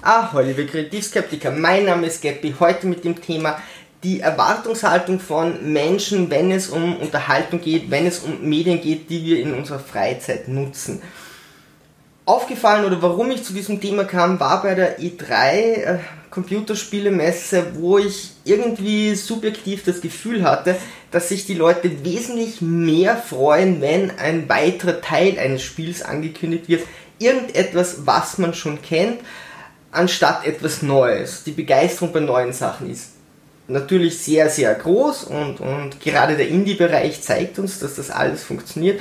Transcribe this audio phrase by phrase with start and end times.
[0.00, 3.60] Ahoi, liebe Kreativskeptiker, mein Name ist Geppi, heute mit dem Thema
[4.04, 9.24] die Erwartungshaltung von Menschen, wenn es um Unterhaltung geht, wenn es um Medien geht, die
[9.24, 11.02] wir in unserer Freizeit nutzen.
[12.26, 15.98] Aufgefallen oder warum ich zu diesem Thema kam, war bei der E3 äh,
[16.30, 20.76] Computerspielemesse, wo ich irgendwie subjektiv das Gefühl hatte,
[21.10, 26.84] dass sich die Leute wesentlich mehr freuen, wenn ein weiterer Teil eines Spiels angekündigt wird.
[27.18, 29.18] Irgendetwas, was man schon kennt
[29.90, 31.44] anstatt etwas Neues.
[31.44, 33.12] Die Begeisterung bei neuen Sachen ist
[33.68, 39.00] natürlich sehr, sehr groß und, und gerade der Indie-Bereich zeigt uns, dass das alles funktioniert.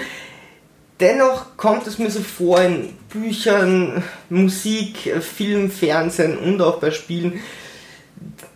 [0.99, 7.39] Dennoch kommt es mir so vor in Büchern, Musik, Film, Fernsehen und auch bei Spielen,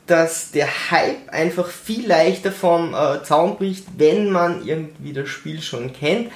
[0.08, 5.62] dass der Hype einfach viel leichter vom äh, Zaun bricht, wenn man irgendwie das Spiel
[5.62, 6.32] schon kennt,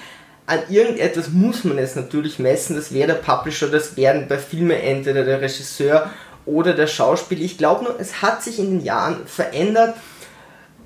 [0.47, 2.75] an irgendetwas muss man es natürlich messen.
[2.75, 6.11] Das wäre der Publisher, das wären bei Filmen entweder der Regisseur
[6.45, 7.41] oder der Schauspieler.
[7.41, 9.95] Ich glaube nur, es hat sich in den Jahren verändert.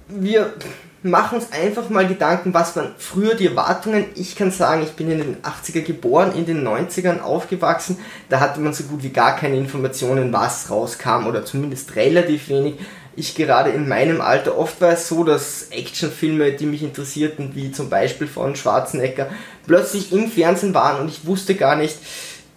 [0.07, 0.53] Wir
[1.02, 4.05] machen uns einfach mal Gedanken, was waren früher die Erwartungen.
[4.16, 7.97] Ich kann sagen, ich bin in den 80er geboren, in den 90ern aufgewachsen.
[8.30, 12.75] Da hatte man so gut wie gar keine Informationen, was rauskam oder zumindest relativ wenig
[13.19, 17.72] ich gerade in meinem Alter, oft war es so, dass Actionfilme, die mich interessierten, wie
[17.72, 19.30] zum Beispiel von Schwarzenegger,
[19.67, 21.97] plötzlich im Fernsehen waren und ich wusste gar nicht,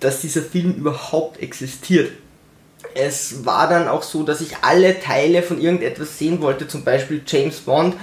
[0.01, 2.13] dass dieser Film überhaupt existiert.
[2.95, 7.23] Es war dann auch so, dass ich alle Teile von irgendetwas sehen wollte, zum Beispiel
[7.27, 7.97] James Bond,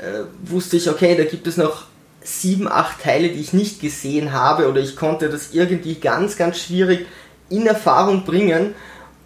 [0.00, 1.84] äh, wusste ich, okay, da gibt es noch
[2.22, 6.58] sieben, acht Teile, die ich nicht gesehen habe oder ich konnte das irgendwie ganz, ganz
[6.58, 7.06] schwierig
[7.48, 8.74] in Erfahrung bringen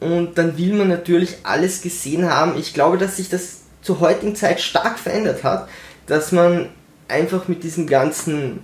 [0.00, 2.58] und dann will man natürlich alles gesehen haben.
[2.58, 5.68] Ich glaube, dass sich das zur heutigen Zeit stark verändert hat,
[6.06, 6.70] dass man
[7.08, 8.60] einfach mit diesem ganzen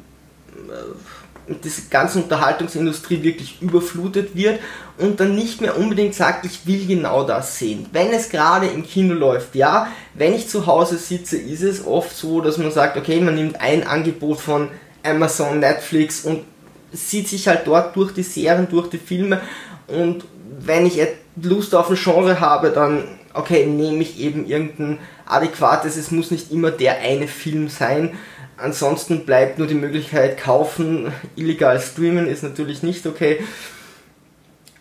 [0.69, 1.20] äh,
[1.51, 4.61] mit dieser ganzen Unterhaltungsindustrie wirklich überflutet wird
[4.99, 7.87] und dann nicht mehr unbedingt sagt, ich will genau das sehen.
[7.93, 12.17] Wenn es gerade im Kino läuft, ja, wenn ich zu Hause sitze, ist es oft
[12.17, 14.69] so, dass man sagt, okay, man nimmt ein Angebot von
[15.03, 16.45] Amazon, Netflix und
[16.93, 19.41] sieht sich halt dort durch die Serien, durch die Filme
[19.89, 20.25] und
[20.61, 21.01] wenn ich
[21.43, 23.05] Lust auf ein Genre habe, dann,
[23.35, 28.13] okay, nehme ich eben irgendein adäquates, es muss nicht immer der eine Film sein.
[28.61, 33.39] Ansonsten bleibt nur die Möglichkeit kaufen, illegal streamen ist natürlich nicht okay.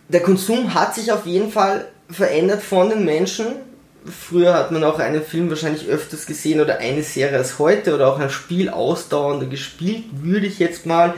[0.08, 3.46] Der Konsum hat sich auf jeden Fall verändert von den Menschen.
[4.04, 8.12] Früher hat man auch einen Film wahrscheinlich öfters gesehen oder eine Serie als heute oder
[8.12, 11.14] auch ein Spiel ausdauernder gespielt, würde ich jetzt mal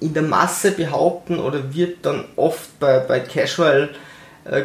[0.00, 3.90] in der Masse behaupten oder wird dann oft bei, bei Casual
[4.44, 4.62] äh,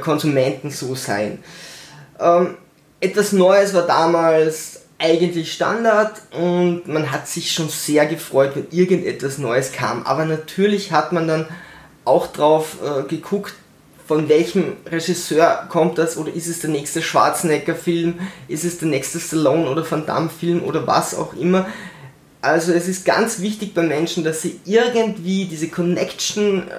[0.70, 1.40] so sein.
[2.20, 2.58] Ähm,
[3.00, 9.40] etwas Neues war damals eigentlich Standard und man hat sich schon sehr gefreut, wenn irgendetwas
[9.40, 10.06] Neues kam.
[10.06, 11.48] Aber natürlich hat man dann
[12.06, 13.54] auch drauf äh, geguckt,
[14.08, 19.20] von welchem Regisseur kommt das oder ist es der nächste Schwarzenegger-Film, ist es der nächste
[19.20, 21.66] Stallone oder Van Damme-Film oder was auch immer.
[22.42, 26.72] Also es ist ganz wichtig bei Menschen, dass sie irgendwie diese Connection äh,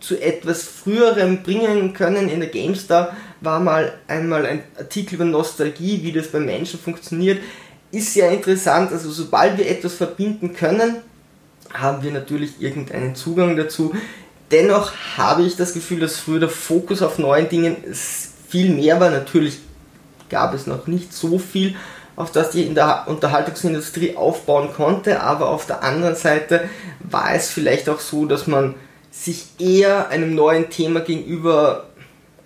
[0.00, 2.28] zu etwas Früherem bringen können.
[2.28, 7.38] In der GameStar war mal einmal ein Artikel über Nostalgie, wie das bei Menschen funktioniert.
[7.92, 8.90] Ist sehr interessant.
[8.90, 10.96] Also sobald wir etwas verbinden können,
[11.72, 13.94] haben wir natürlich irgendeinen Zugang dazu.
[14.50, 17.76] Dennoch habe ich das Gefühl, dass früher der Fokus auf neuen Dingen
[18.48, 19.10] viel mehr war.
[19.10, 19.58] Natürlich
[20.28, 21.76] gab es noch nicht so viel
[22.16, 26.68] auf das die in der Unterhaltungsindustrie aufbauen konnte, aber auf der anderen Seite
[27.00, 28.74] war es vielleicht auch so, dass man
[29.10, 31.88] sich eher einem neuen Thema gegenüber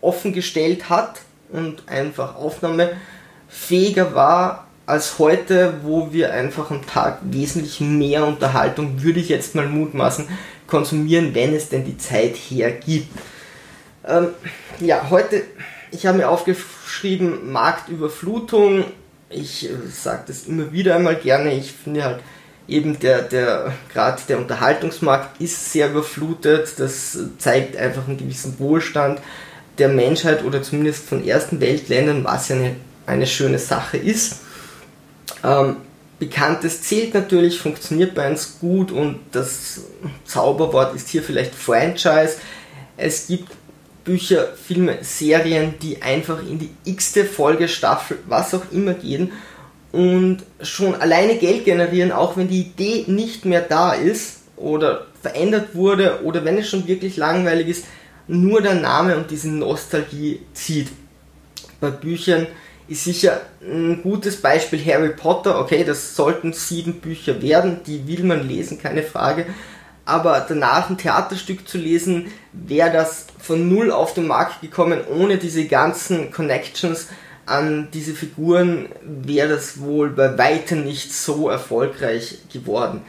[0.01, 1.21] offen gestellt hat
[1.51, 9.21] und einfach aufnahmefähiger war als heute, wo wir einfach am Tag wesentlich mehr Unterhaltung, würde
[9.21, 10.29] ich jetzt mal mutmaßen,
[10.69, 13.09] konsumieren, wenn es denn die Zeit hergibt.
[14.07, 14.29] Ähm,
[14.81, 15.43] ja, heute,
[15.91, 18.85] ich habe mir aufgeschrieben, Marktüberflutung,
[19.29, 22.21] ich äh, sage das immer wieder einmal gerne, ich finde halt
[22.69, 29.21] eben der, der, gerade der Unterhaltungsmarkt ist sehr überflutet, das zeigt einfach einen gewissen Wohlstand
[29.79, 34.41] der Menschheit oder zumindest von ersten Weltländern, was ja eine, eine schöne Sache ist.
[35.45, 35.77] Ähm,
[36.19, 39.81] Bekanntes zählt natürlich, funktioniert bei uns gut und das
[40.25, 42.37] Zauberwort ist hier vielleicht Franchise.
[42.97, 43.53] Es gibt
[44.05, 49.33] Bücher, Filme, Serien, die einfach in die x-te Folge, Staffel, was auch immer gehen
[49.93, 55.75] und schon alleine Geld generieren, auch wenn die Idee nicht mehr da ist oder verändert
[55.75, 57.85] wurde oder wenn es schon wirklich langweilig ist,
[58.29, 60.89] nur der Name und diese Nostalgie zieht.
[61.81, 62.47] Bei Büchern
[62.89, 68.25] ist sicher ein gutes Beispiel Harry Potter, okay, das sollten sieben Bücher werden, die will
[68.25, 69.47] man lesen, keine Frage,
[70.05, 75.37] aber danach ein Theaterstück zu lesen, wäre das von null auf den Markt gekommen, ohne
[75.37, 77.09] diese ganzen Connections
[77.45, 83.03] an diese Figuren, wäre das wohl bei weitem nicht so erfolgreich geworden.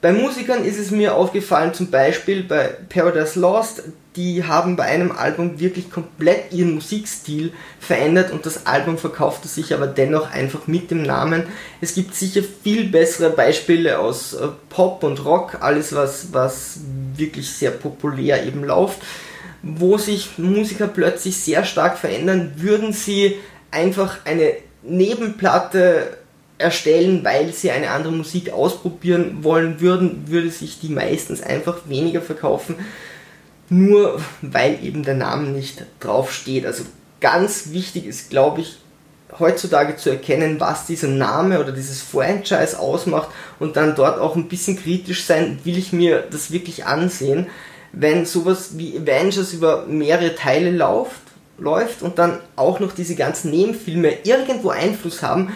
[0.00, 3.82] Bei Musikern ist es mir aufgefallen, zum Beispiel bei Paradise Lost,
[4.18, 9.72] die haben bei einem Album wirklich komplett ihren Musikstil verändert und das Album verkaufte sich
[9.72, 11.44] aber dennoch einfach mit dem Namen.
[11.80, 16.80] Es gibt sicher viel bessere Beispiele aus äh, Pop und Rock, alles was, was
[17.14, 18.98] wirklich sehr populär eben läuft,
[19.62, 23.36] wo sich Musiker plötzlich sehr stark verändern, würden sie
[23.70, 26.18] einfach eine Nebenplatte
[26.58, 32.20] erstellen, weil sie eine andere Musik ausprobieren wollen würden, würde sich die meistens einfach weniger
[32.20, 32.74] verkaufen,
[33.70, 36.66] nur weil eben der Name nicht drauf steht.
[36.66, 36.84] Also
[37.20, 38.78] ganz wichtig ist, glaube ich,
[39.38, 43.28] heutzutage zu erkennen, was dieser Name oder dieses Franchise ausmacht
[43.58, 47.46] und dann dort auch ein bisschen kritisch sein, will ich mir das wirklich ansehen,
[47.92, 51.20] wenn sowas wie Avengers über mehrere Teile läuft,
[51.58, 55.52] läuft und dann auch noch diese ganzen Nebenfilme irgendwo Einfluss haben,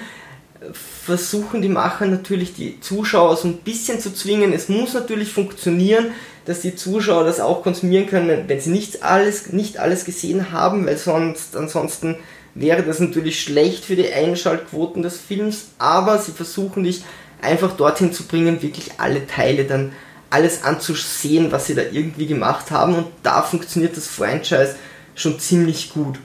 [0.72, 4.52] versuchen die Macher natürlich die Zuschauer so ein bisschen zu zwingen.
[4.52, 6.12] Es muss natürlich funktionieren,
[6.44, 10.86] dass die Zuschauer das auch konsumieren können, wenn sie nicht alles, nicht alles gesehen haben,
[10.86, 12.16] weil sonst ansonsten
[12.54, 17.02] wäre das natürlich schlecht für die Einschaltquoten des Films, aber sie versuchen dich
[17.40, 19.92] einfach dorthin zu bringen, wirklich alle Teile dann
[20.30, 24.76] alles anzusehen, was sie da irgendwie gemacht haben und da funktioniert das Franchise
[25.14, 26.18] schon ziemlich gut.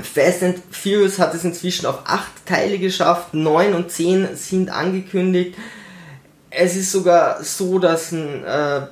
[0.00, 5.56] Fast and Furious hat es inzwischen auf 8 Teile geschafft, 9 und 10 sind angekündigt.
[6.50, 8.86] Es ist sogar so, dass ein äh,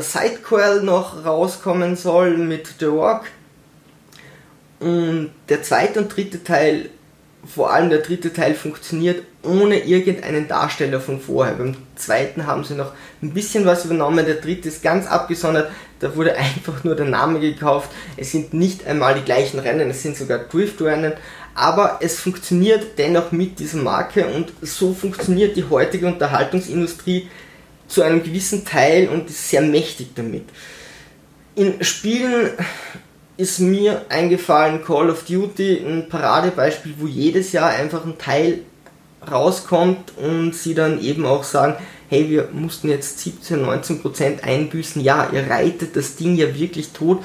[0.00, 3.26] Sidequel noch rauskommen soll mit The Rock.
[4.80, 6.90] Und der zweite und dritte Teil,
[7.46, 11.54] vor allem der dritte Teil, funktioniert ohne irgendeinen Darsteller von vorher.
[11.54, 15.70] Beim zweiten haben sie noch ein bisschen was übernommen, der dritte ist ganz abgesondert,
[16.00, 17.90] da wurde einfach nur der Name gekauft.
[18.16, 21.14] Es sind nicht einmal die gleichen Rennen, es sind sogar Driftrennen,
[21.54, 27.28] aber es funktioniert dennoch mit dieser Marke und so funktioniert die heutige Unterhaltungsindustrie
[27.88, 30.44] zu einem gewissen Teil und ist sehr mächtig damit.
[31.54, 32.50] In Spielen
[33.36, 38.60] ist mir eingefallen Call of Duty, ein Paradebeispiel, wo jedes Jahr einfach ein Teil
[39.30, 41.74] rauskommt und sie dann eben auch sagen,
[42.08, 46.90] hey, wir mussten jetzt 17, 19 Prozent einbüßen, ja, ihr reitet das Ding ja wirklich
[46.90, 47.22] tot.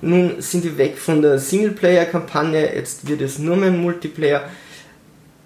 [0.00, 4.48] Nun sind wir weg von der Singleplayer-Kampagne, jetzt wird es nur mehr ein Multiplayer.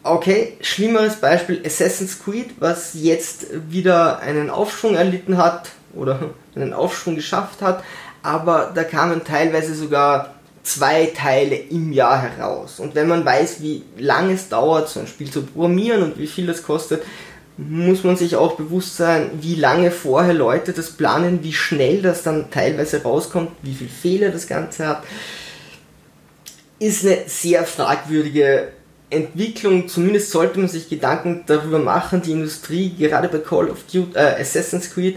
[0.03, 7.15] Okay, schlimmeres Beispiel Assassin's Creed, was jetzt wieder einen Aufschwung erlitten hat oder einen Aufschwung
[7.15, 7.85] geschafft hat,
[8.23, 12.79] aber da kamen teilweise sogar zwei Teile im Jahr heraus.
[12.79, 16.27] Und wenn man weiß, wie lange es dauert, so ein Spiel zu programmieren und wie
[16.27, 17.03] viel das kostet,
[17.57, 22.23] muss man sich auch bewusst sein, wie lange vorher Leute das planen, wie schnell das
[22.23, 25.03] dann teilweise rauskommt, wie viel Fehler das Ganze hat.
[26.79, 28.69] Ist eine sehr fragwürdige
[29.11, 29.89] Entwicklung.
[29.89, 32.23] Zumindest sollte man sich Gedanken darüber machen.
[32.23, 35.17] Die Industrie, gerade bei Call of Duty, äh, Assassin's Creed,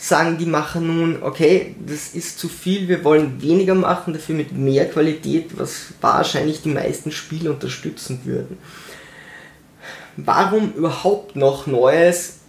[0.00, 4.50] sagen die Macher nun, okay, das ist zu viel, wir wollen weniger machen, dafür mit
[4.50, 8.56] mehr Qualität, was wahrscheinlich die meisten Spiele unterstützen würden.
[10.16, 12.39] Warum überhaupt noch Neues?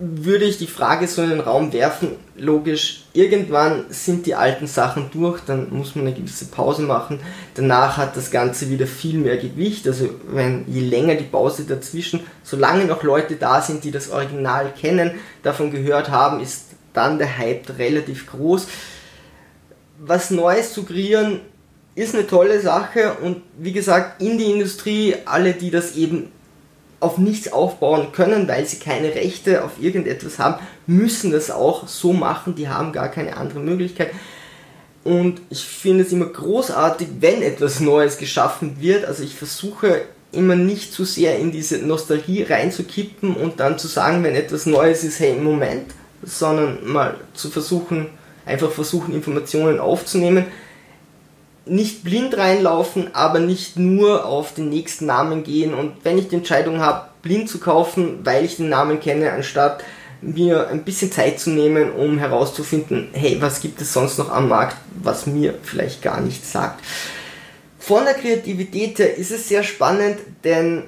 [0.00, 5.10] Würde ich die Frage so in den Raum werfen, logisch, irgendwann sind die alten Sachen
[5.12, 7.18] durch, dann muss man eine gewisse Pause machen.
[7.54, 9.88] Danach hat das Ganze wieder viel mehr Gewicht.
[9.88, 14.72] Also wenn je länger die Pause dazwischen, solange noch Leute da sind, die das Original
[14.80, 15.10] kennen,
[15.42, 18.68] davon gehört haben, ist dann der Hype relativ groß.
[19.98, 21.40] Was Neues zu kreieren
[21.96, 26.30] ist eine tolle Sache und wie gesagt, in die Industrie, alle, die das eben
[27.00, 32.12] auf nichts aufbauen können, weil sie keine Rechte auf irgendetwas haben, müssen das auch so
[32.12, 34.10] machen, die haben gar keine andere Möglichkeit.
[35.04, 39.04] Und ich finde es immer großartig, wenn etwas Neues geschaffen wird.
[39.04, 40.02] Also ich versuche
[40.32, 45.04] immer nicht zu sehr in diese Nostalgie reinzukippen und dann zu sagen, wenn etwas Neues
[45.04, 48.08] ist, hey, im Moment, sondern mal zu versuchen,
[48.44, 50.46] einfach versuchen, Informationen aufzunehmen.
[51.68, 55.74] Nicht blind reinlaufen, aber nicht nur auf den nächsten Namen gehen.
[55.74, 59.84] Und wenn ich die Entscheidung habe, blind zu kaufen, weil ich den Namen kenne, anstatt
[60.20, 64.48] mir ein bisschen Zeit zu nehmen, um herauszufinden, hey, was gibt es sonst noch am
[64.48, 66.84] Markt, was mir vielleicht gar nichts sagt.
[67.78, 70.84] Von der Kreativität her ist es sehr spannend, denn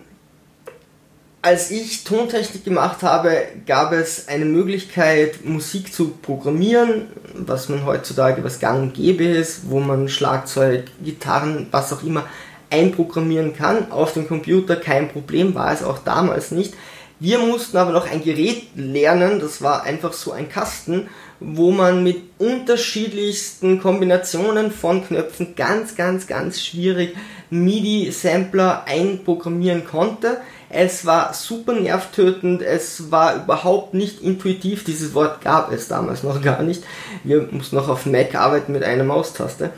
[1.43, 8.45] als ich Tontechnik gemacht habe, gab es eine Möglichkeit, Musik zu programmieren, was man heutzutage
[8.45, 12.27] was gang und gäbe ist, wo man Schlagzeug, Gitarren, was auch immer
[12.69, 13.91] einprogrammieren kann.
[13.91, 16.75] Auf dem Computer kein Problem, war es auch damals nicht.
[17.19, 21.09] Wir mussten aber noch ein Gerät lernen, das war einfach so ein Kasten,
[21.41, 27.17] wo man mit unterschiedlichsten Kombinationen von Knöpfen ganz, ganz, ganz schwierig
[27.49, 30.39] MIDI-Sampler einprogrammieren konnte.
[30.69, 36.41] Es war super nervtötend, es war überhaupt nicht intuitiv, dieses Wort gab es damals noch
[36.43, 36.85] gar nicht.
[37.25, 39.71] Wir mussten noch auf Mac arbeiten mit einer Maustaste.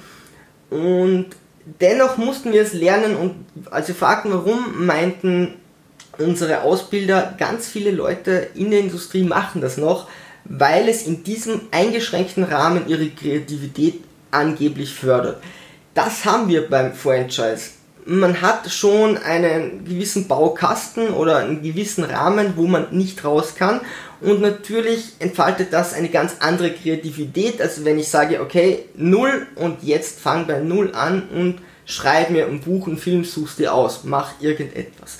[0.68, 1.26] Und
[1.80, 3.34] dennoch mussten wir es lernen und
[3.70, 5.54] als wir fragten, warum, meinten
[6.18, 10.08] unsere Ausbilder, ganz viele Leute in der Industrie machen das noch,
[10.44, 15.42] weil es in diesem eingeschränkten Rahmen ihre Kreativität angeblich fördert.
[15.94, 17.70] Das haben wir beim Franchise.
[18.04, 23.80] Man hat schon einen gewissen Baukasten oder einen gewissen Rahmen, wo man nicht raus kann.
[24.20, 29.82] Und natürlich entfaltet das eine ganz andere Kreativität, als wenn ich sage, okay, null und
[29.82, 34.00] jetzt fang bei null an und schreib mir ein Buch, einen Film, suchst dir aus,
[34.04, 35.18] mach irgendetwas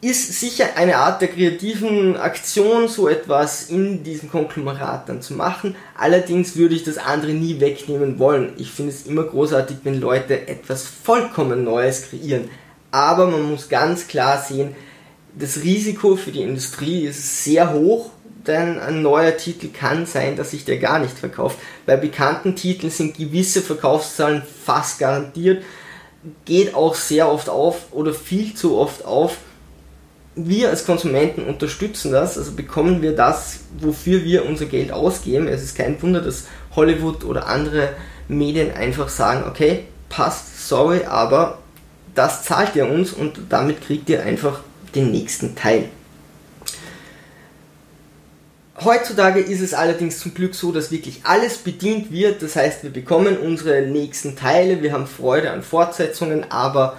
[0.00, 5.74] ist sicher eine Art der kreativen Aktion, so etwas in diesem Konglomerat dann zu machen.
[5.96, 8.52] Allerdings würde ich das andere nie wegnehmen wollen.
[8.58, 12.48] Ich finde es immer großartig, wenn Leute etwas vollkommen Neues kreieren.
[12.92, 14.76] Aber man muss ganz klar sehen,
[15.36, 18.10] das Risiko für die Industrie ist sehr hoch,
[18.46, 21.58] denn ein neuer Titel kann sein, dass sich der gar nicht verkauft.
[21.86, 25.64] Bei bekannten Titeln sind gewisse Verkaufszahlen fast garantiert,
[26.44, 29.38] geht auch sehr oft auf oder viel zu oft auf
[30.46, 35.48] wir als Konsumenten unterstützen das, also bekommen wir das, wofür wir unser Geld ausgeben.
[35.48, 36.44] Es ist kein Wunder, dass
[36.76, 37.90] Hollywood oder andere
[38.28, 41.58] Medien einfach sagen, okay, passt, sorry, aber
[42.14, 44.60] das zahlt ihr uns und damit kriegt ihr einfach
[44.94, 45.88] den nächsten Teil.
[48.80, 52.42] Heutzutage ist es allerdings zum Glück so, dass wirklich alles bedient wird.
[52.42, 56.96] Das heißt, wir bekommen unsere nächsten Teile, wir haben Freude an Fortsetzungen, aber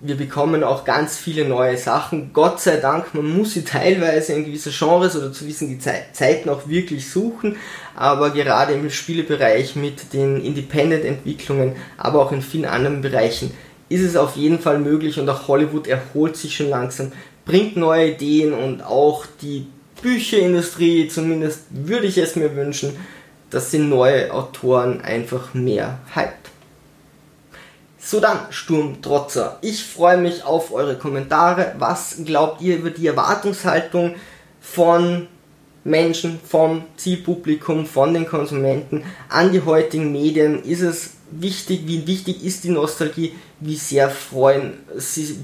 [0.00, 2.32] wir bekommen auch ganz viele neue Sachen.
[2.32, 6.66] Gott sei Dank, man muss sie teilweise in gewissen Genres oder zu gewissen Zeiten auch
[6.68, 7.56] wirklich suchen,
[7.94, 13.52] aber gerade im Spielebereich mit den Independent-Entwicklungen, aber auch in vielen anderen Bereichen
[13.90, 17.12] ist es auf jeden Fall möglich und auch Hollywood erholt sich schon langsam,
[17.44, 19.66] bringt neue Ideen und auch die
[20.00, 22.96] Bücherindustrie, zumindest würde ich es mir wünschen,
[23.50, 26.49] dass sie neue Autoren einfach mehr hypt.
[28.02, 29.58] So dann, Sturmtrotzer.
[29.60, 31.74] Ich freue mich auf eure Kommentare.
[31.78, 34.14] Was glaubt ihr über die Erwartungshaltung
[34.58, 35.28] von
[35.84, 40.64] Menschen, vom Zielpublikum, von den Konsumenten an die heutigen Medien?
[40.64, 41.82] Ist es wichtig?
[41.84, 43.34] Wie wichtig ist die Nostalgie?
[43.60, 44.78] Wie sehr freuen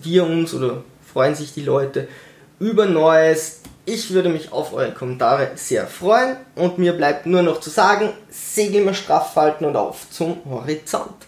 [0.03, 0.83] wir uns oder
[1.13, 2.09] freuen sich die Leute
[2.59, 3.61] über Neues?
[3.85, 8.15] Ich würde mich auf eure Kommentare sehr freuen und mir bleibt nur noch zu sagen,
[8.31, 11.27] Segel mal straff halten und auf zum Horizont.